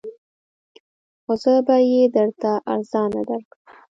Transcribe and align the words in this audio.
خو 1.23 1.33
زه 1.43 1.53
به 1.67 1.75
یې 1.91 2.03
درته 2.15 2.51
ارزانه 2.73 3.21
درکړم 3.29 3.57